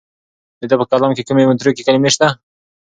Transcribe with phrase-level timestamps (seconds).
[0.59, 2.27] د ده په کلام کې کومې متروکې کلمې شته؟